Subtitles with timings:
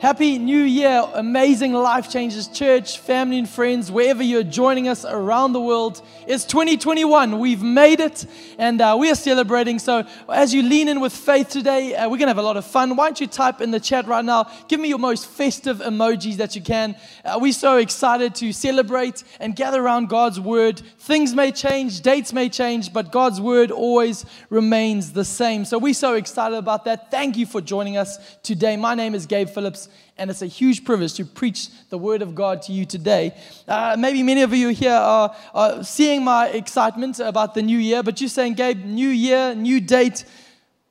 [0.00, 5.54] Happy New Year, amazing Life Changes Church, family and friends, wherever you're joining us around
[5.54, 6.00] the world.
[6.28, 7.40] It's 2021.
[7.40, 8.24] We've made it
[8.58, 9.80] and uh, we are celebrating.
[9.80, 12.56] So, as you lean in with faith today, uh, we're going to have a lot
[12.56, 12.94] of fun.
[12.94, 14.48] Why don't you type in the chat right now?
[14.68, 16.94] Give me your most festive emojis that you can.
[17.24, 20.80] Uh, we're so excited to celebrate and gather around God's Word.
[20.98, 25.64] Things may change, dates may change, but God's Word always remains the same.
[25.64, 27.10] So, we're so excited about that.
[27.10, 28.76] Thank you for joining us today.
[28.76, 32.34] My name is Gabe Phillips and it's a huge privilege to preach the Word of
[32.34, 33.34] God to you today.
[33.66, 38.02] Uh, maybe many of you here are, are seeing my excitement about the new year,
[38.02, 40.24] but you're saying, Gabe, new year, new date,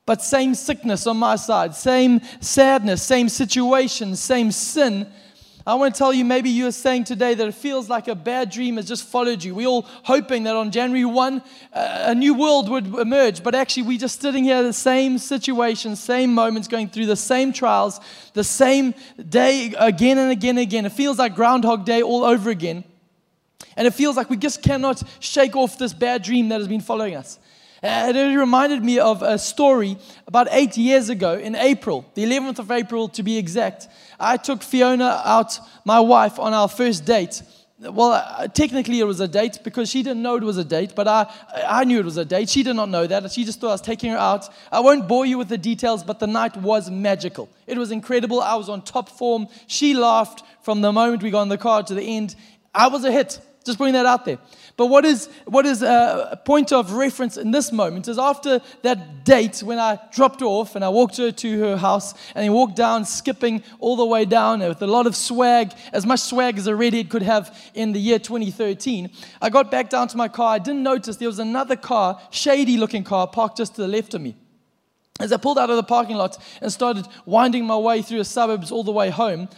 [0.06, 5.06] but same sickness on my side, same sadness, same situation, same sin.
[5.68, 8.48] I want to tell you, maybe you're saying today that it feels like a bad
[8.48, 9.54] dream has just followed you.
[9.54, 11.42] We're all hoping that on January 1,
[11.74, 15.94] uh, a new world would emerge, but actually, we're just sitting here, the same situation,
[15.94, 18.00] same moments, going through the same trials,
[18.32, 18.94] the same
[19.28, 20.86] day again and again and again.
[20.86, 22.82] It feels like Groundhog Day all over again.
[23.76, 26.80] And it feels like we just cannot shake off this bad dream that has been
[26.80, 27.38] following us.
[27.82, 32.58] And it reminded me of a story about eight years ago in April, the 11th
[32.58, 33.86] of April to be exact.
[34.18, 37.42] I took Fiona out, my wife, on our first date.
[37.80, 40.94] Well, uh, technically it was a date because she didn't know it was a date,
[40.96, 41.32] but I,
[41.64, 42.48] I knew it was a date.
[42.48, 43.30] She did not know that.
[43.30, 44.48] She just thought I was taking her out.
[44.72, 47.48] I won't bore you with the details, but the night was magical.
[47.68, 48.40] It was incredible.
[48.40, 49.46] I was on top form.
[49.68, 52.34] She laughed from the moment we got in the car to the end.
[52.74, 53.40] I was a hit.
[53.64, 54.38] Just putting that out there.
[54.78, 59.24] But what is, what is a point of reference in this moment is after that
[59.24, 62.48] date when I dropped her off and I walked her to her house and he
[62.48, 66.58] walked down, skipping all the way down with a lot of swag, as much swag
[66.58, 69.10] as a redhead could have in the year 2013.
[69.42, 70.54] I got back down to my car.
[70.54, 74.14] I didn't notice there was another car, shady looking car, parked just to the left
[74.14, 74.36] of me.
[75.18, 78.24] As I pulled out of the parking lot and started winding my way through the
[78.24, 79.48] suburbs all the way home,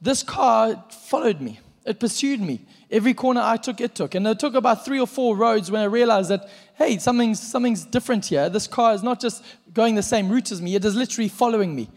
[0.00, 1.60] this car followed me.
[1.84, 2.64] It pursued me.
[2.92, 4.14] Every corner I took, it took.
[4.14, 7.86] And it took about three or four roads when I realized that, hey, something's, something's
[7.86, 8.50] different here.
[8.50, 11.74] This car is not just going the same route as me, it is literally following
[11.74, 11.88] me.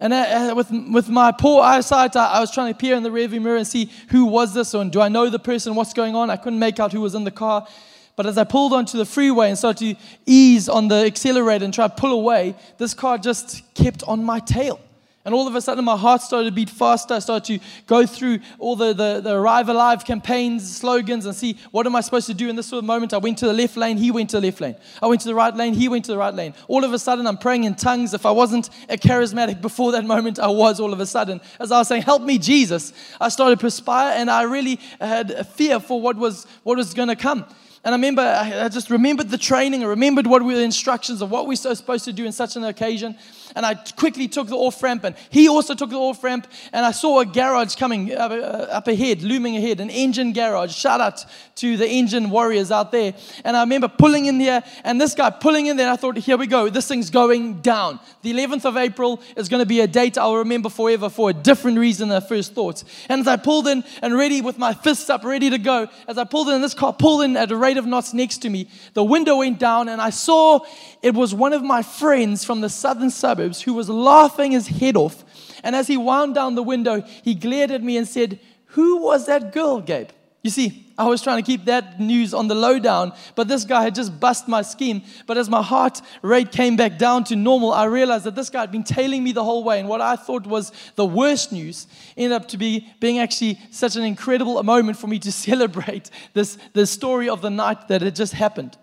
[0.00, 3.04] And uh, uh with, with my poor eyesight, I, I, was trying to peer in
[3.04, 5.94] the rearview mirror and see who was this, or do I know the person, what's
[5.94, 6.30] going on.
[6.30, 7.68] I couldn't make out who was in the car.
[8.16, 11.72] But as I pulled onto the freeway and started to ease on the accelerator and
[11.72, 14.80] try to pull away, this car just kept on my tail.
[15.24, 17.14] And all of a sudden, my heart started to beat faster.
[17.14, 21.58] I started to go through all the, the, the Arrive Alive campaigns, slogans, and see
[21.70, 23.14] what am I supposed to do in this sort of moment.
[23.14, 24.76] I went to the left lane, he went to the left lane.
[25.00, 26.52] I went to the right lane, he went to the right lane.
[26.68, 28.12] All of a sudden, I'm praying in tongues.
[28.12, 31.40] If I wasn't a charismatic before that moment, I was all of a sudden.
[31.58, 35.30] As I was saying, Help me, Jesus, I started to perspire, and I really had
[35.30, 37.46] a fear for what was, what was going to come.
[37.84, 41.30] And I remember, I just remembered the training, I remembered what were the instructions of
[41.30, 43.16] what we we're supposed to do in such an occasion
[43.54, 46.84] and I quickly took the off ramp, and he also took the off ramp, and
[46.84, 50.74] I saw a garage coming up, uh, up ahead, looming ahead, an engine garage.
[50.74, 51.24] Shout out
[51.56, 53.14] to the engine warriors out there.
[53.44, 56.36] And I remember pulling in there, and this guy pulling in there, I thought, here
[56.36, 58.00] we go, this thing's going down.
[58.22, 61.32] The 11th of April is going to be a date I'll remember forever for a
[61.32, 62.82] different reason than I first thought.
[63.08, 66.18] And as I pulled in and ready with my fists up, ready to go, as
[66.18, 68.68] I pulled in, this car pulled in at a rate of knots next to me,
[68.94, 70.60] the window went down, and I saw
[71.02, 74.96] it was one of my friends from the southern suburbs who was laughing his head
[74.96, 75.24] off.
[75.62, 79.26] And as he wound down the window, he glared at me and said, Who was
[79.26, 80.10] that girl, Gabe?
[80.44, 83.82] You see, I was trying to keep that news on the lowdown, but this guy
[83.82, 85.02] had just bust my scheme.
[85.26, 88.60] But as my heart rate came back down to normal, I realized that this guy
[88.60, 89.80] had been tailing me the whole way.
[89.80, 93.96] And what I thought was the worst news ended up to be being actually such
[93.96, 98.14] an incredible moment for me to celebrate this, this story of the night that had
[98.14, 98.76] just happened.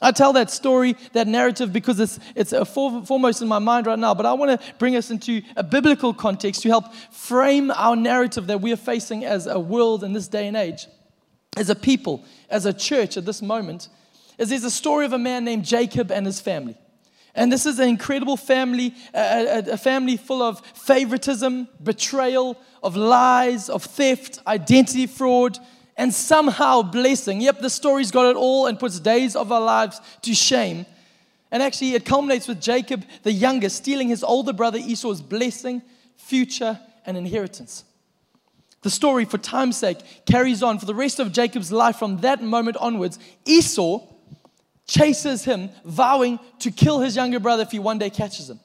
[0.00, 4.14] I tell that story, that narrative, because it's, it's foremost in my mind right now.
[4.14, 8.48] But I want to bring us into a biblical context to help frame our narrative
[8.48, 10.86] that we are facing as a world in this day and age,
[11.56, 13.88] as a people, as a church at this moment.
[14.38, 16.76] Is there's a story of a man named Jacob and his family.
[17.34, 22.96] And this is an incredible family, a, a, a family full of favoritism, betrayal, of
[22.96, 25.58] lies, of theft, identity fraud,
[25.96, 27.40] and somehow blessing.
[27.40, 30.86] Yep, the story's got it all and puts days of our lives to shame.
[31.50, 35.82] And actually, it culminates with Jacob, the youngest, stealing his older brother Esau's blessing,
[36.16, 37.84] future, and inheritance.
[38.82, 42.42] The story, for time's sake, carries on for the rest of Jacob's life from that
[42.42, 43.18] moment onwards.
[43.44, 44.00] Esau
[44.86, 48.60] chases him, vowing to kill his younger brother if he one day catches him.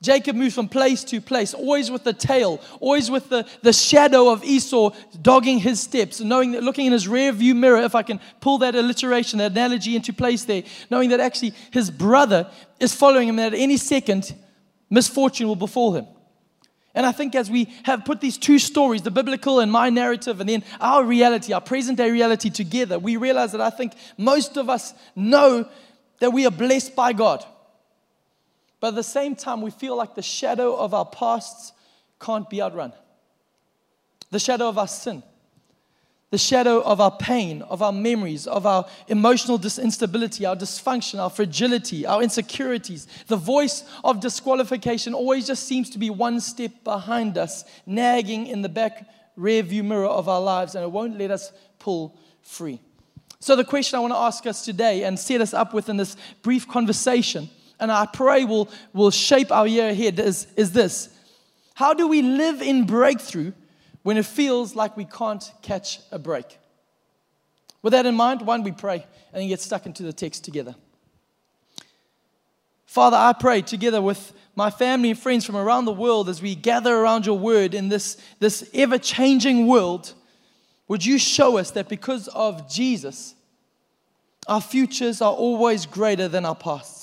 [0.00, 4.30] Jacob moves from place to place, always with the tail, always with the, the shadow
[4.30, 4.90] of Esau
[5.20, 8.58] dogging his steps, knowing that looking in his rear view mirror, if I can pull
[8.58, 12.48] that alliteration, that analogy into place there, knowing that actually his brother
[12.78, 14.32] is following him, and at any second,
[14.88, 16.06] misfortune will befall him.
[16.94, 20.40] And I think as we have put these two stories, the biblical and my narrative,
[20.40, 24.56] and then our reality, our present day reality together, we realize that I think most
[24.56, 25.68] of us know
[26.20, 27.44] that we are blessed by God.
[28.80, 31.72] But at the same time, we feel like the shadow of our pasts
[32.20, 32.92] can't be outrun.
[34.30, 35.22] The shadow of our sin,
[36.30, 41.30] the shadow of our pain, of our memories, of our emotional instability, our dysfunction, our
[41.30, 43.06] fragility, our insecurities.
[43.28, 48.60] The voice of disqualification always just seems to be one step behind us, nagging in
[48.60, 52.80] the back rear view mirror of our lives, and it won't let us pull free.
[53.40, 55.96] So, the question I want to ask us today and set us up with in
[55.96, 57.48] this brief conversation,
[57.80, 61.08] and I pray will, will shape our year ahead, is, is this
[61.74, 63.52] How do we live in breakthrough
[64.02, 66.58] when it feels like we can't catch a break?
[67.82, 70.74] With that in mind, one, we pray and then get stuck into the text together.
[72.86, 76.54] Father, I pray together with my family and friends from around the world as we
[76.54, 80.14] gather around your word in this, this ever changing world
[80.88, 83.34] would you show us that because of Jesus,
[84.46, 86.97] our futures are always greater than our pasts?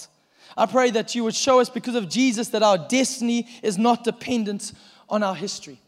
[0.58, 4.04] I pray that you would show us because of Jesus that our destiny is not
[4.04, 4.72] dependent
[5.10, 5.80] on our history.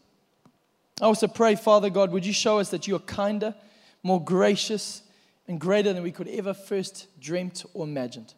[1.00, 3.54] I also pray, Father God, would you show us that you are kinder,
[4.02, 5.02] more gracious,
[5.48, 8.34] and greater than we could ever first dreamt or imagined.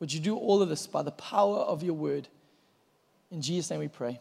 [0.00, 2.26] Would you do all of this by the power of your word?
[3.30, 4.18] In Jesus' name we pray.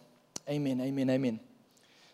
[0.47, 1.39] Amen, amen, amen.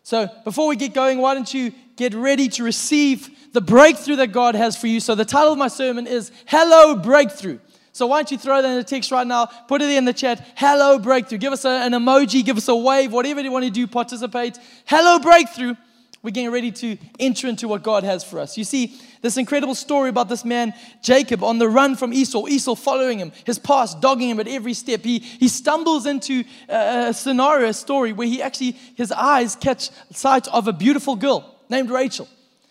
[0.03, 4.31] So, before we get going, why don't you get ready to receive the breakthrough that
[4.31, 5.01] God has for you?
[5.01, 7.59] So, the title of my sermon is Hello Breakthrough.
[7.97, 9.47] So, why don't you throw that in the text right now?
[9.67, 10.45] Put it in the chat.
[10.55, 11.39] Hello Breakthrough.
[11.39, 14.59] Give us a, an emoji, give us a wave, whatever you want to do, participate.
[14.85, 15.75] Hello Breakthrough
[16.23, 18.57] we're getting ready to enter into what God has for us.
[18.57, 22.75] You see, this incredible story about this man, Jacob, on the run from Esau, Esau
[22.75, 25.03] following him, his past dogging him at every step.
[25.03, 29.89] He, he stumbles into a, a scenario, a story where he actually, his eyes catch
[30.11, 32.27] sight of a beautiful girl named Rachel.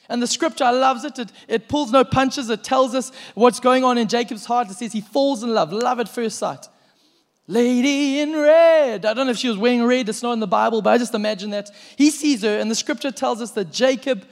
[0.09, 1.19] And the scripture loves it.
[1.19, 1.33] it.
[1.49, 2.49] It pulls no punches.
[2.51, 4.71] It tells us what's going on in Jacob's heart.
[4.71, 6.69] It says he falls in love, love at first sight.
[7.49, 9.07] Lady in red.
[9.07, 10.99] I don't know if she was wearing red, it's not in the Bible, but I
[10.99, 11.71] just imagine that.
[11.97, 14.27] He sees her, and the scripture tells us that Jacob,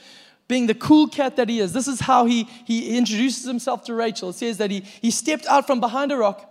[0.48, 3.94] being the cool cat that he is, this is how he, he introduces himself to
[3.94, 4.30] Rachel.
[4.30, 6.50] It says that he, he stepped out from behind a rock,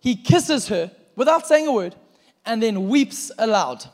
[0.00, 1.94] he kisses her without saying a word,
[2.46, 3.84] and then weeps aloud.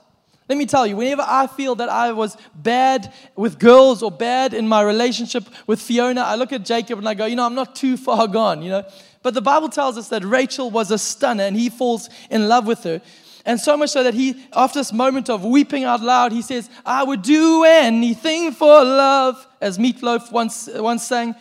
[0.49, 4.55] Let me tell you, whenever I feel that I was bad with girls or bad
[4.55, 7.57] in my relationship with Fiona, I look at Jacob and I go, you know, I'm
[7.57, 8.85] not too far gone, you know.
[9.23, 12.67] But the Bible tells us that Rachel was a stunner and he falls in love
[12.67, 13.01] with her.
[13.45, 16.71] And so much so that he, after this moment of weeping out loud, he says,
[16.85, 21.35] I would do anything for love, as Meatloaf once, once sang.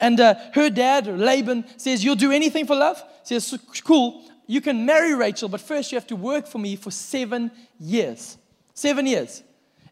[0.00, 3.00] And uh, her dad, Laban, says, You'll do anything for love?
[3.26, 6.74] He says, Cool, you can marry Rachel, but first you have to work for me
[6.74, 8.36] for seven years.
[8.74, 9.42] Seven years.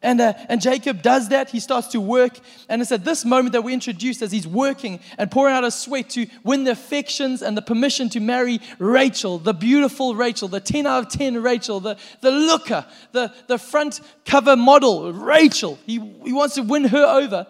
[0.02, 1.50] And, uh, and Jacob does that.
[1.50, 2.38] He starts to work.
[2.70, 5.70] And it's at this moment that we introduced as he's working and pouring out a
[5.70, 10.60] sweat to win the affections and the permission to marry Rachel, the beautiful Rachel, the
[10.60, 15.78] 10 out of 10 Rachel, the, the looker, the, the front cover model, Rachel.
[15.84, 17.46] He, he wants to win her over.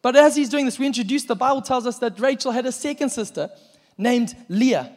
[0.00, 2.72] But as he's doing this, we introduce the Bible tells us that Rachel had a
[2.72, 3.50] second sister
[3.98, 4.92] named Leah.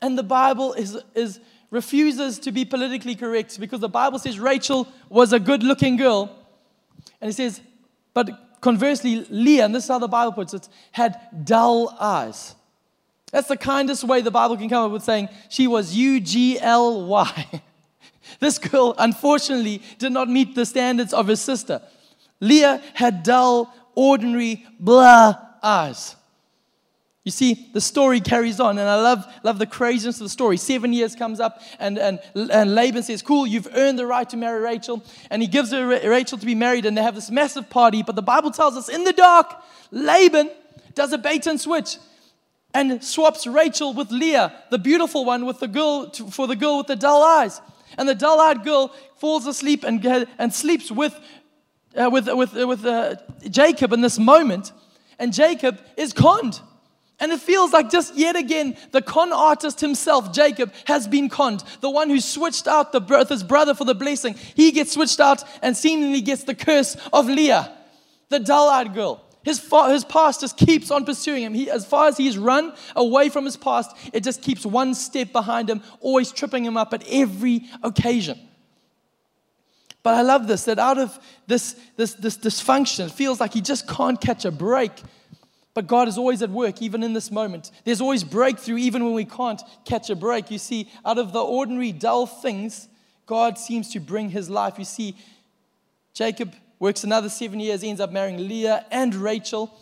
[0.00, 1.40] And the Bible is, is
[1.72, 6.30] refuses to be politically correct because the Bible says Rachel was a good looking girl.
[7.20, 7.60] And it says,
[8.12, 12.54] but conversely, Leah, and this is how the Bible puts it, had dull eyes.
[13.32, 16.60] That's the kindest way the Bible can come up with saying she was U G
[16.60, 17.62] L Y.
[18.38, 21.82] This girl, unfortunately, did not meet the standards of her sister.
[22.40, 26.16] Leah had dull, ordinary, blah eyes.
[27.24, 30.56] You see, the story carries on, and I love, love the craziness of the story.
[30.56, 34.36] Seven years comes up, and, and, and Laban says, Cool, you've earned the right to
[34.36, 35.04] marry Rachel.
[35.30, 38.02] And he gives her Rachel to be married, and they have this massive party.
[38.02, 39.54] But the Bible tells us in the dark,
[39.92, 40.50] Laban
[40.94, 41.98] does a bait and switch
[42.74, 46.78] and swaps Rachel with Leah, the beautiful one, with the girl to, for the girl
[46.78, 47.60] with the dull eyes.
[47.98, 50.04] And the dull eyed girl falls asleep and,
[50.38, 51.14] and sleeps with,
[51.94, 53.14] uh, with, with, with uh,
[53.48, 54.72] Jacob in this moment.
[55.20, 56.60] And Jacob is conned.
[57.22, 61.62] And it feels like just yet again, the con artist himself, Jacob, has been conned.
[61.80, 65.20] The one who switched out the birth, his brother for the blessing, he gets switched
[65.20, 67.72] out and seemingly gets the curse of Leah,
[68.28, 69.24] the dull eyed girl.
[69.44, 71.54] His, fa- his past just keeps on pursuing him.
[71.54, 75.30] He, as far as he's run away from his past, it just keeps one step
[75.30, 78.36] behind him, always tripping him up at every occasion.
[80.02, 83.60] But I love this that out of this, this, this dysfunction, it feels like he
[83.60, 84.90] just can't catch a break
[85.74, 87.70] but God is always at work, even in this moment.
[87.84, 90.50] There's always breakthrough, even when we can't catch a break.
[90.50, 92.88] You see, out of the ordinary, dull things,
[93.26, 94.78] God seems to bring his life.
[94.78, 95.16] You see,
[96.12, 99.72] Jacob works another seven years, ends up marrying Leah and Rachel.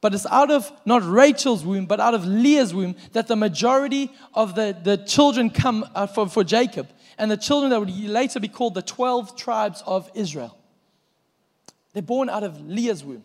[0.00, 4.10] But it's out of not Rachel's womb, but out of Leah's womb that the majority
[4.34, 6.88] of the, the children come uh, for, for Jacob.
[7.18, 10.56] And the children that would later be called the 12 tribes of Israel.
[11.92, 13.24] They're born out of Leah's womb.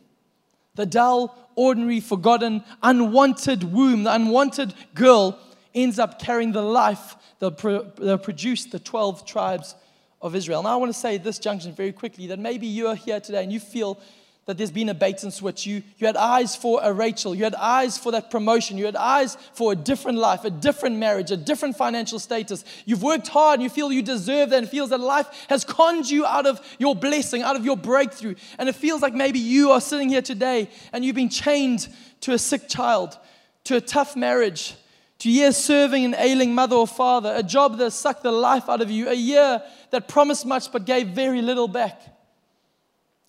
[0.76, 5.40] The dull, ordinary, forgotten, unwanted womb, the unwanted girl
[5.74, 9.76] ends up carrying the life that, pro- that produced the 12 tribes
[10.22, 10.64] of Israel.
[10.64, 13.20] Now, I want to say at this junction very quickly that maybe you are here
[13.20, 14.00] today and you feel
[14.46, 15.66] that there's been a bait and switch.
[15.66, 17.34] You, you had eyes for a Rachel.
[17.34, 18.78] You had eyes for that promotion.
[18.78, 22.64] You had eyes for a different life, a different marriage, a different financial status.
[22.86, 26.10] You've worked hard and you feel you deserve that and feels that life has conned
[26.10, 28.36] you out of your blessing, out of your breakthrough.
[28.60, 31.88] And it feels like maybe you are sitting here today and you've been chained
[32.22, 33.18] to a sick child,
[33.64, 34.76] to a tough marriage,
[35.20, 38.82] to years serving an ailing mother or father, a job that sucked the life out
[38.82, 42.15] of you, a year that promised much but gave very little back.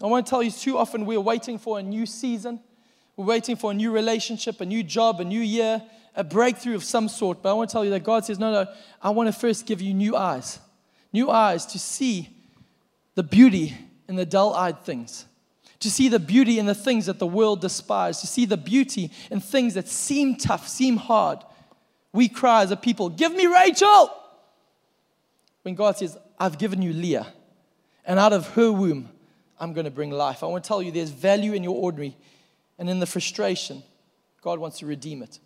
[0.03, 2.61] I want to tell you too often we're waiting for a new season.
[3.17, 5.83] We're waiting for a new relationship, a new job, a new year,
[6.15, 7.43] a breakthrough of some sort.
[7.43, 9.67] But I want to tell you that God says, no, no, I want to first
[9.67, 10.59] give you new eyes.
[11.12, 12.29] New eyes to see
[13.15, 13.75] the beauty
[14.07, 15.25] in the dull eyed things,
[15.81, 19.11] to see the beauty in the things that the world despises, to see the beauty
[19.31, 21.38] in things that seem tough, seem hard.
[22.12, 24.12] We cry as a people, Give me Rachel!
[25.62, 27.26] When God says, I've given you Leah,
[28.05, 29.09] and out of her womb,
[29.59, 30.43] I'm going to bring life.
[30.43, 32.17] I want to tell you there's value in your ordinary,
[32.79, 33.83] and in the frustration,
[34.43, 35.39] God wants to redeem it.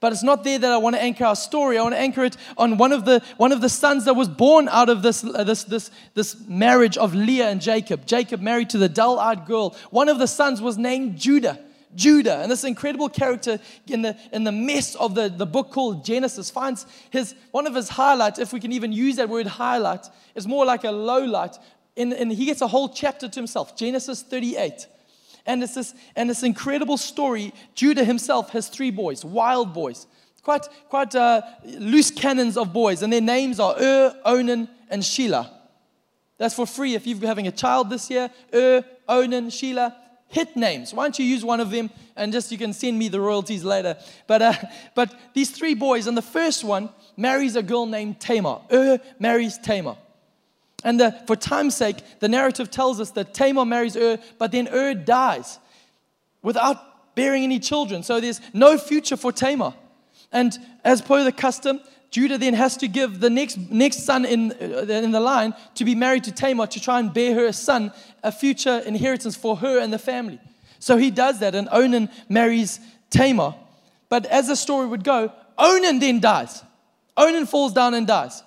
[0.00, 1.76] But it's not there that I want to anchor our story.
[1.76, 4.28] I want to anchor it on one of the, one of the sons that was
[4.28, 8.06] born out of this, uh, this, this, this marriage of Leah and Jacob.
[8.06, 9.76] Jacob married to the dull eyed girl.
[9.90, 11.58] One of the sons was named Judah.
[11.94, 16.06] Judah, and this incredible character in the, in the mess of the, the book called
[16.06, 20.06] Genesis, finds his, one of his highlights, if we can even use that word highlight,
[20.34, 21.58] is more like a low light,
[21.96, 24.86] in, and he gets a whole chapter to himself, Genesis 38.
[25.44, 27.52] And it's this, and this incredible story.
[27.74, 30.06] Judah himself has three boys, wild boys,
[30.42, 35.50] quite, quite uh, loose cannons of boys, and their names are Ur, Onan, and Shelah.
[36.38, 38.30] That's for free if you're having a child this year.
[38.54, 39.94] Ur, Onan, Shelah,
[40.28, 40.94] hit names.
[40.94, 43.64] Why don't you use one of them and just you can send me the royalties
[43.64, 43.96] later.
[44.26, 44.54] But, uh,
[44.94, 48.60] but these three boys, and the first one marries a girl named Tamar.
[48.72, 49.96] Ur marries Tamar.
[50.84, 54.68] And the, for time's sake, the narrative tells us that Tamar marries Ur, but then
[54.68, 55.58] Ur dies
[56.42, 58.02] without bearing any children.
[58.02, 59.74] So there's no future for Tamar.
[60.32, 64.52] And as per the custom, Judah then has to give the next, next son in,
[64.52, 67.52] uh, in the line to be married to Tamar to try and bear her a
[67.52, 70.38] son, a future inheritance for her and the family.
[70.78, 73.54] So he does that, and Onan marries Tamar.
[74.08, 76.62] But as the story would go, Onan then dies.
[77.16, 78.42] Onan falls down and dies.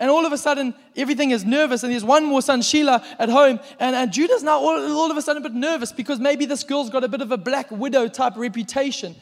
[0.00, 3.28] And all of a sudden, everything is nervous, and there's one more son, Shelah, at
[3.28, 3.58] home.
[3.80, 6.62] And, and Judah's now all, all of a sudden a bit nervous because maybe this
[6.62, 9.16] girl's got a bit of a black widow type reputation,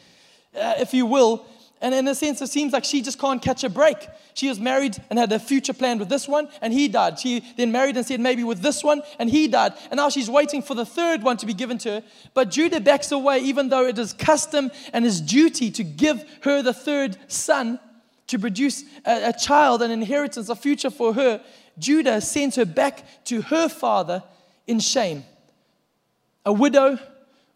[0.55, 1.45] uh, if you will.
[1.81, 3.97] And in a sense, it seems like she just can't catch a break.
[4.33, 7.19] She was married and had a future planned with this one, and he died.
[7.19, 9.73] She then married and said maybe with this one, and he died.
[9.91, 12.03] And now she's waiting for the third one to be given to her.
[12.33, 16.63] But Judah backs away, even though it is custom and his duty to give her
[16.63, 17.79] the third son
[18.27, 21.41] to produce a, a child, an inheritance, a future for her,
[21.79, 24.23] Judah sends her back to her father
[24.65, 25.23] in shame.
[26.45, 26.99] A widow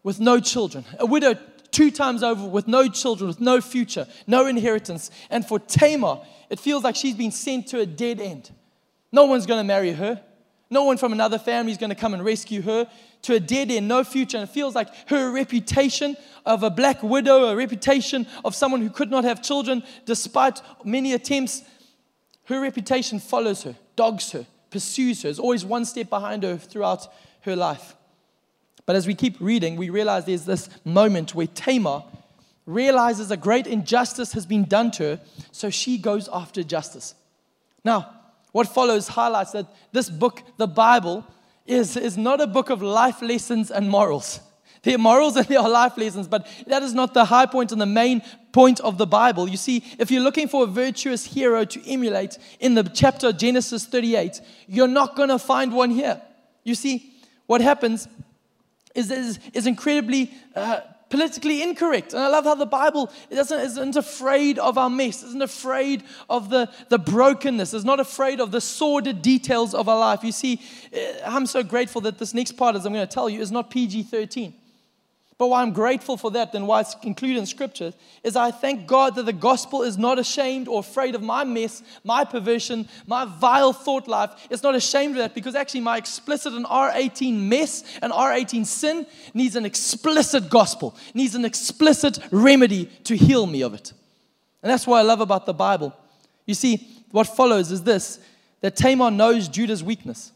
[0.02, 1.34] with no children, a widow
[1.70, 5.10] two times over with no children, with no future, no inheritance.
[5.30, 8.50] And for Tamar, it feels like she's been sent to a dead end.
[9.10, 10.22] No one's going to marry her.
[10.72, 12.88] No one from another family is going to come and rescue her
[13.22, 14.38] to a dead end, no future.
[14.38, 18.88] And it feels like her reputation of a black widow, a reputation of someone who
[18.88, 21.60] could not have children despite many attempts,
[22.44, 27.06] her reputation follows her, dogs her, pursues her, is always one step behind her throughout
[27.42, 27.94] her life.
[28.86, 32.02] But as we keep reading, we realize there's this moment where Tamar
[32.64, 37.14] realizes a great injustice has been done to her, so she goes after justice.
[37.84, 38.21] Now,
[38.52, 41.26] what follows highlights that this book, the Bible,
[41.66, 44.40] is, is not a book of life lessons and morals.
[44.82, 47.70] There are morals and there are life lessons, but that is not the high point
[47.70, 49.48] and the main point of the Bible.
[49.48, 53.86] You see, if you're looking for a virtuous hero to emulate in the chapter Genesis
[53.86, 56.20] 38, you're not going to find one here.
[56.64, 57.12] You see,
[57.46, 58.08] what happens
[58.96, 60.80] is, is, is incredibly uh,
[61.12, 62.14] politically incorrect.
[62.14, 66.48] And I love how the Bible doesn't, isn't afraid of our mess, isn't afraid of
[66.48, 70.24] the, the brokenness, is not afraid of the sordid details of our life.
[70.24, 70.58] You see,
[70.90, 73.52] eh, I'm so grateful that this next part, as I'm going to tell you, is
[73.52, 74.54] not PG 13.
[75.42, 78.86] But why I'm grateful for that and why it's included in scripture is I thank
[78.86, 83.24] God that the gospel is not ashamed or afraid of my mess, my perversion, my
[83.24, 84.30] vile thought life.
[84.50, 89.04] It's not ashamed of that because actually my explicit and R18 mess and R18 sin
[89.34, 93.92] needs an explicit gospel, needs an explicit remedy to heal me of it.
[94.62, 95.92] And that's what I love about the Bible.
[96.46, 98.20] You see, what follows is this
[98.60, 100.30] that Tamar knows Judah's weakness.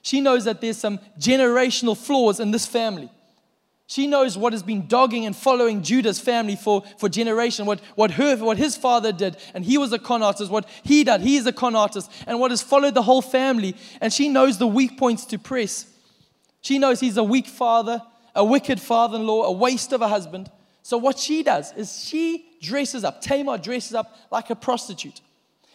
[0.00, 3.10] She knows that there's some generational flaws in this family.
[3.88, 8.10] She knows what has been dogging and following Judah's family for, for generation, what, what,
[8.12, 11.36] her, what his father did, and he was a con artist, what he did, he
[11.36, 13.76] is a con artist, and what has followed the whole family.
[14.00, 15.86] And she knows the weak points to press.
[16.62, 18.02] She knows he's a weak father,
[18.34, 20.50] a wicked father in law, a waste of a husband.
[20.82, 25.20] So what she does is she dresses up, Tamar dresses up like a prostitute,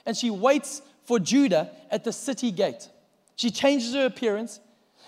[0.05, 2.89] and she waits for Judah at the city gate.
[3.37, 4.59] She changes her appearance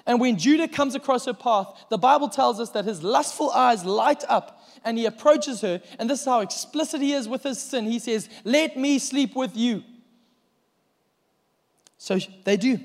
[0.06, 3.86] and when Judah comes across her path, the Bible tells us that his lustful eyes
[3.86, 5.82] light up and he approaches her.
[5.98, 7.86] And this is how explicit he is with his sin.
[7.86, 9.84] He says, Let me sleep with you.
[11.98, 12.80] So they do.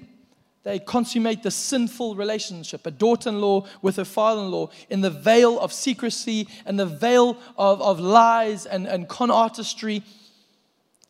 [0.63, 5.01] They consummate the sinful relationship, a daughter in law with her father in law, in
[5.01, 10.05] the veil of secrecy and the veil of, of lies and, and con artistry.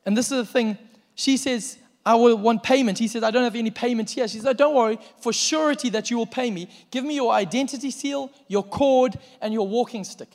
[0.06, 0.78] And this is the thing.
[1.16, 1.76] She says,
[2.08, 2.98] I will want payment.
[2.98, 4.26] He says, I don't have any payment here.
[4.26, 6.70] She says, oh, Don't worry, for surety that you will pay me.
[6.90, 10.30] Give me your identity seal, your cord, and your walking stick.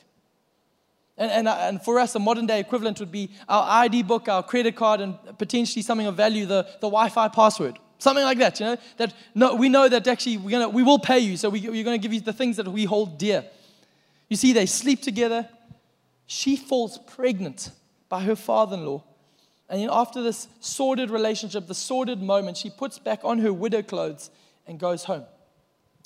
[1.18, 4.28] And, and, uh, and for us, a modern day equivalent would be our ID book,
[4.28, 7.76] our credit card, and potentially something of value, the, the Wi Fi password.
[7.98, 8.76] Something like that, you know?
[8.98, 11.82] That no, we know that actually we're gonna, we will pay you, so we, we're
[11.82, 13.44] going to give you the things that we hold dear.
[14.28, 15.48] You see, they sleep together.
[16.28, 17.70] She falls pregnant
[18.08, 19.02] by her father in law.
[19.68, 23.82] And then after this sordid relationship, the sordid moment, she puts back on her widow
[23.82, 24.30] clothes
[24.66, 25.24] and goes home.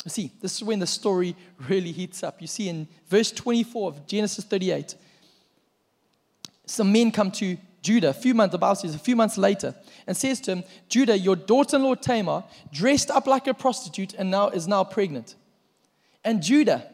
[0.05, 1.35] You see, this is when the story
[1.69, 2.41] really heats up.
[2.41, 4.95] You see, in verse 24 of Genesis 38,
[6.67, 9.75] some men come to Judah a few months, the Bible says, a few months later,
[10.07, 14.49] and says to him, Judah, your daughter-in-law Tamar, dressed up like a prostitute and now
[14.49, 15.35] is now pregnant.
[16.25, 16.87] And Judah,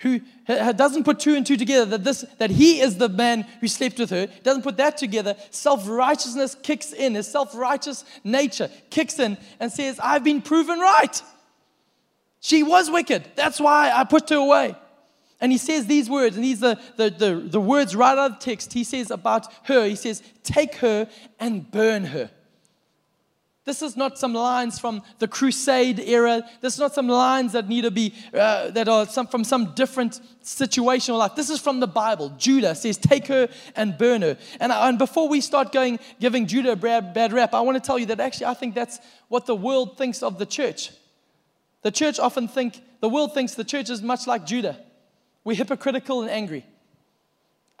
[0.00, 3.68] who doesn't put two and two together that this that he is the man who
[3.68, 9.36] slept with her doesn't put that together self-righteousness kicks in his self-righteous nature kicks in
[9.60, 11.22] and says i've been proven right.
[12.42, 13.32] She was wicked.
[13.36, 14.74] That's why i put her away.
[15.42, 18.38] And he says these words and these are the, the, the words right out of
[18.38, 18.72] the text.
[18.72, 21.08] He says about her he says take her
[21.38, 22.30] and burn her
[23.70, 26.42] this is not some lines from the crusade era.
[26.60, 29.74] This is not some lines that need to be, uh, that are some, from some
[29.74, 31.36] different situation or life.
[31.36, 32.30] This is from the Bible.
[32.36, 34.36] Judah says, take her and burn her.
[34.58, 37.86] And, and before we start going, giving Judah a bad, bad rap, I want to
[37.86, 40.90] tell you that actually I think that's what the world thinks of the church.
[41.82, 44.80] The church often think, the world thinks the church is much like Judah.
[45.44, 46.66] We're hypocritical and angry.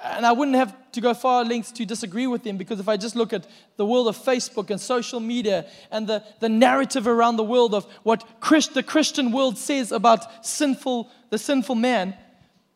[0.02, 2.96] And I wouldn't have to go far lengths to disagree with him because if I
[2.96, 7.36] just look at the world of Facebook and social media and the, the narrative around
[7.36, 12.14] the world of what Christ, the Christian world says about sinful, the sinful man,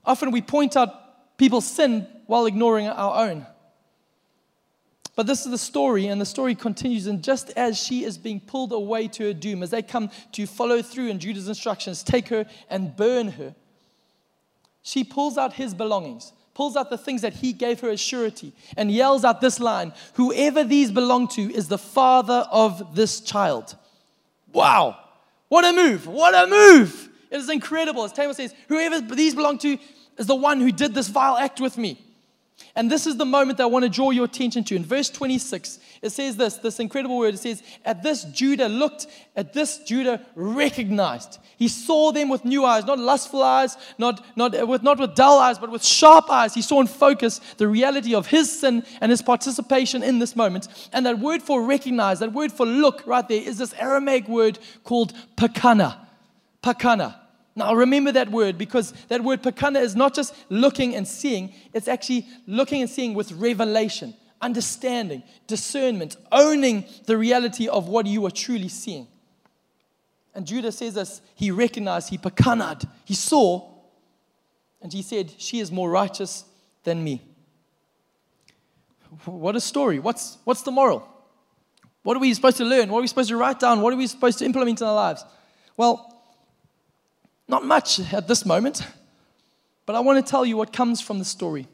[0.05, 3.47] often we point out people's sin while ignoring our own.
[5.17, 7.07] But this is the story, and the story continues.
[7.07, 10.47] And just as she is being pulled away to her doom, as they come to
[10.47, 13.55] follow through in Judah's instructions, take her and burn her,
[14.83, 18.53] she pulls out his belongings pulls out the things that he gave her as surety,
[18.77, 23.77] and yells out this line Whoever these belong to is the father of this child.
[24.53, 24.99] Wow.
[25.49, 26.07] What a move.
[26.07, 27.09] What a move.
[27.31, 28.05] It is incredible.
[28.05, 29.79] As Tamar says, Whoever these belong to
[30.17, 32.04] is the one who did this vile act with me.
[32.77, 34.77] And this is the moment that I want to draw your attention to.
[34.77, 37.35] In verse 26, it says this, this incredible word.
[37.35, 41.39] It says, At this Judah looked, at this Judah recognized.
[41.57, 45.39] He saw them with new eyes, not lustful eyes, not, not, with, not with dull
[45.39, 46.55] eyes, but with sharp eyes.
[46.55, 50.67] He saw in focus the reality of his sin and his participation in this moment.
[50.93, 54.59] And that word for recognize, that word for look right there, is this Aramaic word
[54.83, 55.97] called pakana.
[56.63, 57.24] Pakana.
[57.57, 61.87] Now, remember that word because that word pakana is not just looking and seeing, it's
[61.87, 68.31] actually looking and seeing with revelation, understanding, discernment, owning the reality of what you are
[68.31, 69.07] truly seeing.
[70.35, 73.71] And Judah says this he recognized, he pakanad, he saw,
[74.83, 76.45] and he said, She is more righteous
[76.83, 77.23] than me.
[79.25, 80.01] What a story.
[80.01, 81.09] What's, what's the moral?
[82.03, 82.91] What are we supposed to learn?
[82.91, 83.81] What are we supposed to write down?
[83.81, 85.25] What are we supposed to implement in our lives?
[85.77, 86.14] Well,
[87.49, 88.83] not much at this moment,
[89.87, 91.69] but I want to tell you what comes from the story.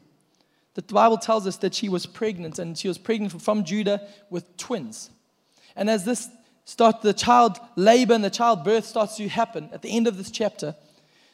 [0.73, 4.57] The Bible tells us that she was pregnant, and she was pregnant from Judah with
[4.57, 5.09] twins.
[5.75, 6.29] And as this
[6.65, 10.31] start, the child labor and the childbirth starts to happen at the end of this
[10.31, 10.75] chapter,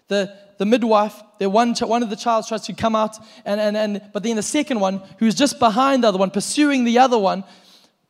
[0.07, 3.77] the, the midwife, the one, one of the child tries to come out, and, and,
[3.77, 7.19] and, but then the second one, who's just behind the other one, pursuing the other
[7.19, 7.43] one,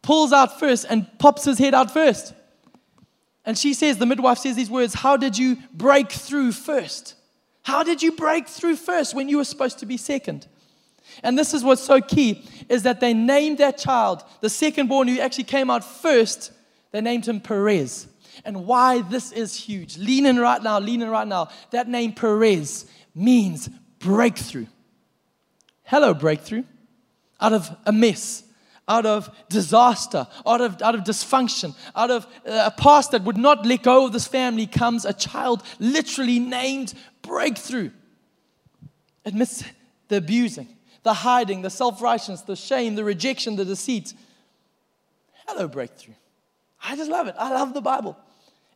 [0.02, 2.34] pulls out first and pops his head out first.
[3.48, 7.16] And she says, the midwife says these words, How did you break through first?
[7.64, 10.48] How did you break through first when you were supposed to be second?
[11.24, 15.08] And this is what's so key is that they named that child, the second born
[15.08, 16.52] who actually came out first,
[16.92, 18.08] they named him Perez.
[18.44, 19.98] And why this is huge.
[19.98, 21.48] Lean in right now, lean in right now.
[21.72, 24.68] That name Perez means breakthrough.
[25.84, 26.64] Hello, breakthrough.
[27.40, 28.44] Out of a mess,
[28.88, 33.38] out of disaster, out of, out of dysfunction, out of uh, a past that would
[33.38, 37.92] not let go of this family comes a child literally named breakthrough.
[39.26, 39.64] Admits
[40.08, 40.70] the abusing,
[41.04, 44.14] the hiding, the self righteousness, the shame, the rejection, the deceit.
[45.48, 46.14] Hello, breakthrough.
[46.82, 47.36] I just love it.
[47.38, 48.18] I love the Bible.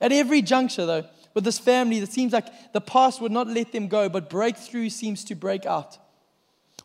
[0.02, 3.72] At every juncture, though, with this family, it seems like the past would not let
[3.72, 5.98] them go, but breakthrough seems to break out.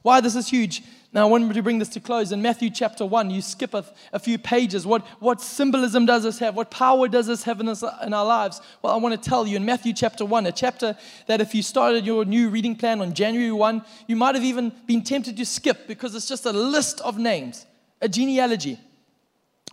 [0.03, 0.83] Why this is huge.
[1.17, 2.31] Now, I want to bring this to close.
[2.31, 4.87] In Matthew chapter 1, you skip a, a few pages.
[4.87, 6.55] What, what symbolism does this have?
[6.55, 8.61] What power does this have in, us, in our lives?
[8.83, 10.95] Well, I want to tell you in Matthew chapter 1, a chapter
[11.27, 14.71] that if you started your new reading plan on January 1, you might have even
[14.87, 17.65] been tempted to skip because it's just a list of names,
[18.03, 18.79] a genealogy.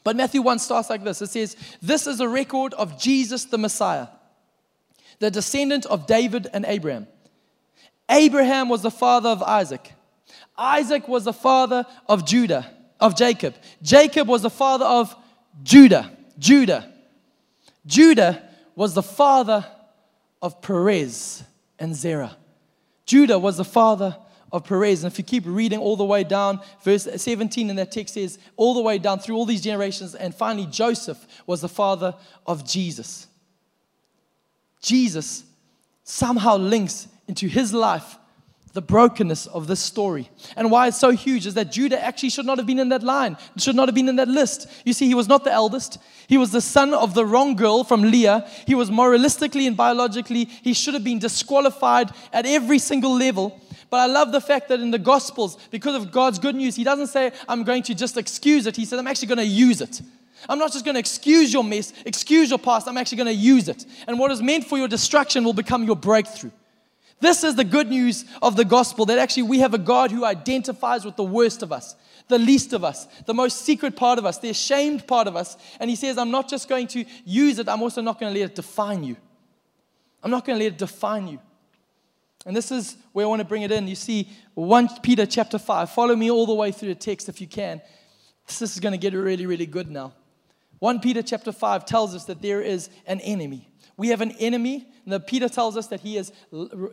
[0.06, 3.58] But Matthew 1 starts like this it says, This is a record of Jesus the
[3.58, 4.08] Messiah,
[5.20, 7.06] the descendant of David and Abraham.
[8.10, 9.92] Abraham was the father of Isaac.
[10.58, 13.56] Isaac was the father of Judah, of Jacob.
[13.82, 15.16] Jacob was the father of
[15.64, 16.12] Judah.
[16.38, 16.92] Judah.
[17.86, 18.42] Judah
[18.76, 19.66] was the father
[20.42, 21.44] of Perez
[21.80, 22.38] and Zerah.
[23.06, 24.16] Judah was the father
[24.52, 25.04] of Perez.
[25.04, 28.38] And if you keep reading all the way down, verse 17 in that text says,
[28.56, 32.66] all the way down through all these generations, and finally Joseph was the father of
[32.66, 33.28] Jesus.
[34.82, 35.44] Jesus
[36.04, 38.18] somehow links into his life
[38.74, 40.30] the brokenness of this story.
[40.56, 43.04] And why it's so huge is that Judah actually should not have been in that
[43.04, 44.68] line, should not have been in that list.
[44.84, 46.00] You see, he was not the eldest.
[46.28, 48.48] He was the son of the wrong girl from Leah.
[48.66, 53.60] He was moralistically and biologically, he should have been disqualified at every single level.
[53.92, 56.84] But I love the fact that in the Gospels, because of God's good news, He
[56.84, 58.76] doesn't say, I'm going to just excuse it.
[58.76, 60.02] He said, I'm actually going to use it.
[60.50, 62.88] I'm not just going to excuse your mess, excuse your past.
[62.88, 63.86] I'm actually going to use it.
[64.08, 66.50] And what is meant for your destruction will become your breakthrough.
[67.20, 70.26] This is the good news of the gospel that actually we have a God who
[70.26, 71.96] identifies with the worst of us,
[72.28, 75.56] the least of us, the most secret part of us, the ashamed part of us.
[75.80, 78.40] And He says, I'm not just going to use it, I'm also not going to
[78.40, 79.16] let it define you.
[80.22, 81.40] I'm not going to let it define you.
[82.46, 83.88] And this is where I want to bring it in.
[83.88, 85.90] You see, 1 Peter chapter 5.
[85.92, 87.82] Follow me all the way through the text if you can.
[88.48, 90.14] This is going to get really, really good now.
[90.80, 93.70] 1 Peter chapter 5 tells us that there is an enemy.
[93.96, 94.88] We have an enemy.
[95.06, 96.32] And Peter tells us that he is,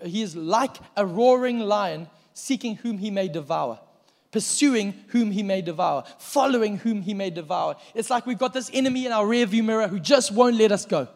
[0.05, 3.81] he is like a roaring lion seeking whom he may devour,
[4.31, 7.77] pursuing whom he may devour, following whom he may devour.
[7.95, 10.87] It's like we've got this enemy in our rearview mirror who just won't let us
[10.87, 11.09] go.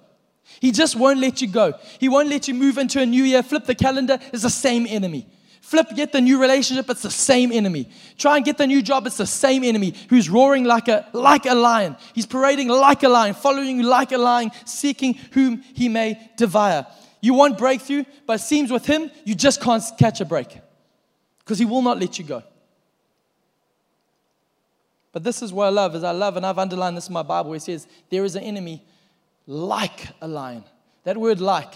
[0.61, 1.75] He just won't let you go.
[1.99, 3.43] He won't let you move into a new year.
[3.43, 5.27] Flip the calendar, it's the same enemy.
[5.64, 7.88] Flip, get the new relationship, it's the same enemy.
[8.18, 11.46] Try and get the new job, it's the same enemy who's roaring like a, like
[11.46, 11.96] a lion.
[12.14, 16.87] He's parading like a lion, following you like a lion, seeking whom he may devour.
[17.22, 20.61] You want breakthrough, but it seems with him, you just can't catch a break
[21.38, 22.42] because he will not let you go.
[25.12, 27.22] But this is what I love, is I love, and I've underlined this in my
[27.22, 28.85] Bible where it says, there is an enemy
[29.46, 30.64] like a lion.
[31.05, 31.72] That word like.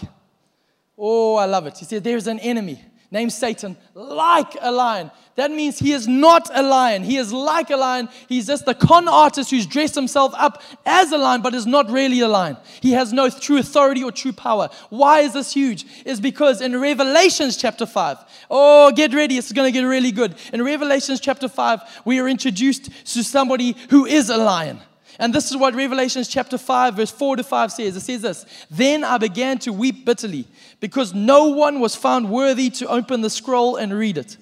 [0.95, 1.77] Oh, I love it.
[1.77, 5.11] He said, There's an enemy named Satan like a lion.
[5.35, 7.01] That means he is not a lion.
[7.03, 8.09] He is like a lion.
[8.27, 11.89] He's just the con artist who's dressed himself up as a lion, but is not
[11.89, 12.57] really a lion.
[12.81, 14.69] He has no true authority or true power.
[14.89, 15.85] Why is this huge?
[16.05, 18.17] Is because in Revelations chapter 5,
[18.51, 20.35] oh, get ready, it's going to get really good.
[20.51, 24.81] In Revelations chapter 5, we are introduced to somebody who is a lion.
[25.19, 27.97] And this is what Revelations chapter 5, verse 4 to 5 says.
[27.97, 30.47] It says this Then I began to weep bitterly
[30.79, 34.37] because no one was found worthy to open the scroll and read it.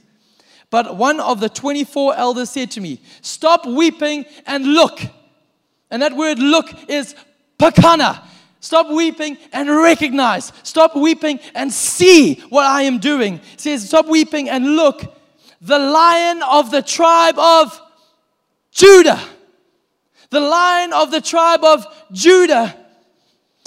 [0.70, 5.02] But one of the 24 elders said to me, Stop weeping and look.
[5.90, 7.16] And that word look is
[7.58, 8.24] pakana.
[8.60, 10.52] Stop weeping and recognize.
[10.62, 13.42] Stop weeping and see what I am doing.
[13.54, 15.02] It says, Stop weeping and look.
[15.60, 17.82] The lion of the tribe of
[18.70, 19.20] Judah
[20.30, 22.76] the lion of the tribe of Judah,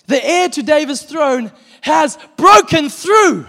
[0.07, 3.46] the heir to David's throne, has broken through.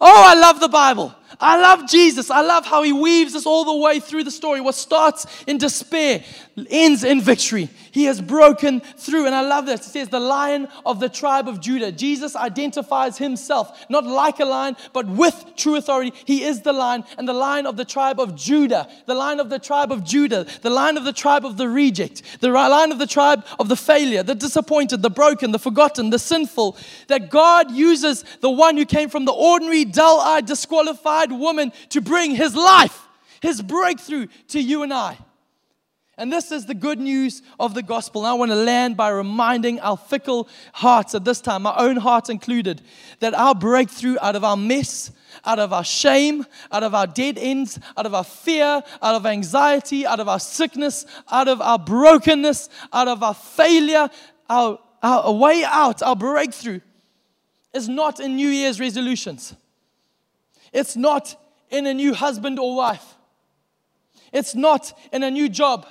[0.00, 1.14] Oh, I love the Bible.
[1.40, 2.30] I love Jesus.
[2.30, 4.60] I love how he weaves us all the way through the story.
[4.60, 6.24] What starts in despair
[6.70, 7.68] ends in victory.
[7.90, 9.26] He has broken through.
[9.26, 9.86] And I love this.
[9.86, 11.92] It says, the lion of the tribe of Judah.
[11.92, 16.12] Jesus identifies himself not like a lion, but with true authority.
[16.24, 19.50] He is the lion and the lion of the tribe of Judah, the lion of
[19.50, 22.98] the tribe of Judah, the lion of the tribe of the reject, the lion of
[22.98, 26.76] the tribe of the failure, the disappointed, the broken, the forgotten, the sinful.
[27.08, 32.00] That God uses the one who came from the ordinary, dull eyed, disqualified woman to
[32.00, 33.06] bring his life,
[33.40, 35.18] his breakthrough to you and I.
[36.18, 38.22] And this is the good news of the gospel.
[38.22, 41.96] And I want to land by reminding our fickle hearts at this time, my own
[41.96, 42.82] heart included,
[43.20, 45.12] that our breakthrough out of our mess,
[45.46, 49.26] out of our shame, out of our dead ends, out of our fear, out of
[49.26, 54.10] anxiety, out of our sickness, out of our brokenness, out of our failure,
[54.50, 56.80] our, our way out, our breakthrough
[57.72, 59.54] is not in New Year's resolutions.
[60.72, 63.14] It's not in a new husband or wife.
[64.32, 65.86] It's not in a new job.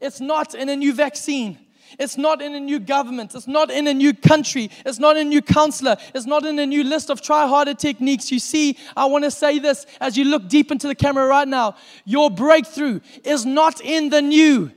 [0.00, 1.58] It's not in a new vaccine.
[1.98, 3.34] It's not in a new government.
[3.34, 4.70] It's not in a new country.
[4.84, 5.96] It's not a new counselor.
[6.14, 8.32] It's not in a new list of try harder techniques.
[8.32, 11.46] You see, I want to say this as you look deep into the camera right
[11.46, 11.76] now.
[12.04, 14.70] Your breakthrough is not in the new,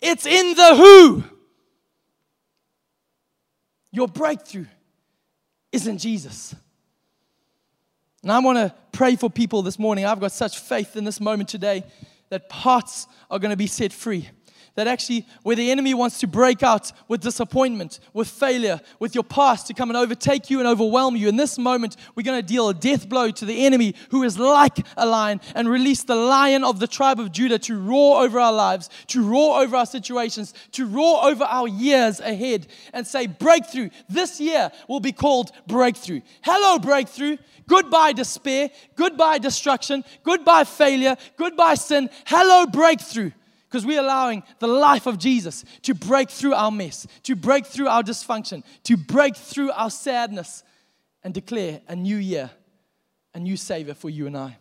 [0.00, 1.24] it's in the who.
[3.94, 4.66] Your breakthrough
[5.70, 6.54] is in Jesus.
[8.22, 10.06] And I want to pray for people this morning.
[10.06, 11.84] I've got such faith in this moment today
[12.30, 14.30] that hearts are going to be set free
[14.74, 19.24] that actually, where the enemy wants to break out with disappointment, with failure, with your
[19.24, 22.46] past to come and overtake you and overwhelm you, in this moment, we're going to
[22.46, 26.14] deal a death blow to the enemy who is like a lion and release the
[26.14, 29.86] lion of the tribe of Judah to roar over our lives, to roar over our
[29.86, 33.90] situations, to roar over our years ahead and say, Breakthrough.
[34.08, 36.22] This year will be called breakthrough.
[36.42, 37.36] Hello, breakthrough.
[37.66, 38.70] Goodbye, despair.
[38.96, 40.02] Goodbye, destruction.
[40.24, 41.16] Goodbye, failure.
[41.36, 42.08] Goodbye, sin.
[42.26, 43.32] Hello, breakthrough
[43.72, 47.88] because we're allowing the life of Jesus to break through our mess, to break through
[47.88, 50.62] our dysfunction, to break through our sadness
[51.24, 52.50] and declare a new year,
[53.32, 54.58] a new Savior for you and I.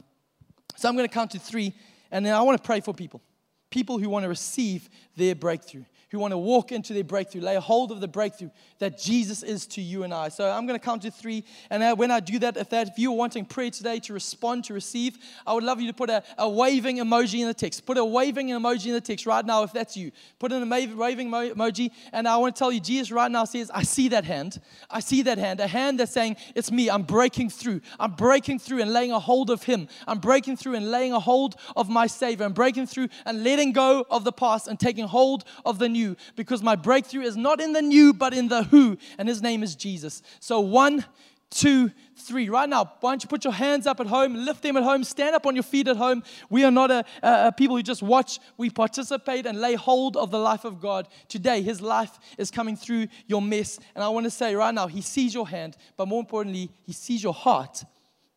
[0.78, 1.74] So I'm going to count to three,
[2.10, 3.21] and then I want to pray for people.
[3.69, 7.56] People who want to receive their breakthrough who want to walk into their breakthrough, lay
[7.56, 10.28] hold of the breakthrough that Jesus is to you and I.
[10.28, 11.45] So I'm going to count to three.
[11.69, 14.74] And when I do that, if, that, if you're wanting prayer today to respond, to
[14.74, 17.86] receive, I would love you to put a, a waving emoji in the text.
[17.86, 20.12] Put a waving emoji in the text right now if that's you.
[20.38, 21.91] Put in a waving emoji.
[22.12, 24.60] And I want to tell you, Jesus right now says, I see that hand.
[24.89, 25.62] I see that hand.
[25.62, 26.89] A hand that's saying, It's me.
[26.89, 27.80] I'm breaking through.
[27.97, 29.88] I'm breaking through and laying a hold of Him.
[30.08, 32.45] I'm breaking through and laying a hold of my Savior.
[32.45, 36.01] I'm breaking through and letting go of the past and taking hold of the new
[36.36, 39.64] because my breakthrough is not in the new, but in the who, and his name
[39.64, 40.22] is Jesus.
[40.40, 41.06] So, one,
[41.52, 42.50] two, three.
[42.50, 45.04] Right now, why don't you put your hands up at home, lift them at home,
[45.04, 46.24] stand up on your feet at home.
[46.50, 50.18] We are not a, a, a, people who just watch, we participate and lay hold
[50.18, 51.08] of the life of God.
[51.28, 53.80] Today, His life is coming through your mess.
[53.94, 56.94] And I want to say right now, He sees your hand, but more importantly, He
[56.94, 57.84] sees your heart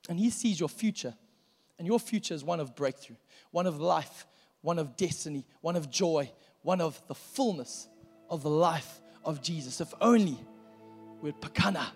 [0.08, 1.14] and He sees your future.
[1.78, 3.16] And your future is one of breakthrough,
[3.50, 4.26] one of life,
[4.60, 6.30] one of destiny, one of joy,
[6.64, 7.88] one of the fullness
[8.28, 9.80] of the life of Jesus.
[9.80, 10.38] If only
[11.20, 11.86] we'd pakana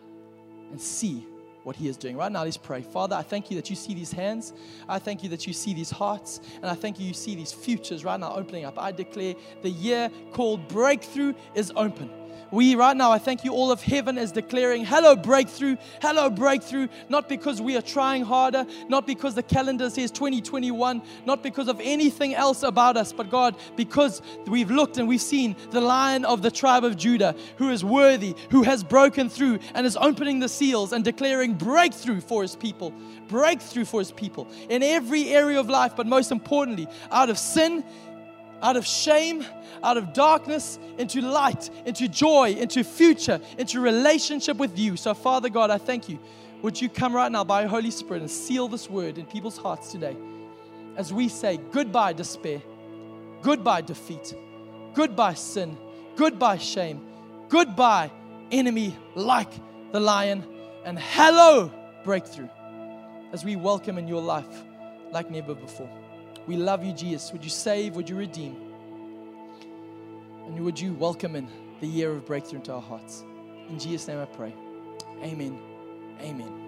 [0.71, 1.27] and see
[1.65, 2.17] what he is doing.
[2.17, 2.83] Right now, let's pray.
[2.83, 4.53] Father, I thank you that you see these hands.
[4.89, 6.41] I thank you that you see these hearts.
[6.57, 8.79] And I thank you you see these futures right now opening up.
[8.79, 12.11] I declare the year called breakthrough is open.
[12.51, 16.89] We, right now, I thank you, all of heaven is declaring, hello, breakthrough, hello, breakthrough,
[17.09, 21.81] not because we are trying harder, not because the calendar says 2021, not because of
[21.83, 26.43] anything else about us, but God, because we've looked and we've seen the lion of
[26.43, 30.49] the tribe of Judah who is worthy, who has broken through and is opening the
[30.49, 32.93] seals and declaring breakthrough for his people,
[33.29, 37.85] breakthrough for his people in every area of life, but most importantly, out of sin
[38.63, 39.45] out of shame,
[39.83, 44.97] out of darkness, into light, into joy, into future, into relationship with you.
[44.97, 46.19] So, Father God, I thank you.
[46.63, 49.59] Would you come right now by your Holy Spirit and seal this word in people's
[49.59, 50.17] hearts today
[50.97, 52.61] as we say goodbye, despair,
[53.43, 54.35] goodbye, defeat,
[54.95, 55.79] goodbye, sin,
[56.17, 57.01] goodbye, shame,
[57.49, 58.11] goodbye,
[58.51, 59.53] enemy like
[59.93, 60.45] the lion,
[60.85, 61.71] and hello,
[62.05, 62.49] breakthrough
[63.33, 64.65] as we welcome in your life
[65.13, 65.91] like never before.
[66.49, 67.31] We love you, Jesus.
[67.31, 67.95] Would you save?
[67.95, 68.57] Would you redeem?
[70.47, 71.47] And would you welcome in
[71.81, 73.23] the year of breakthrough into our hearts?
[73.69, 74.55] In Jesus' name I pray.
[75.23, 75.59] Amen.
[76.23, 76.68] Amen.